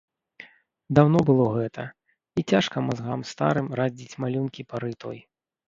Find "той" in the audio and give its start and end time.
5.07-5.25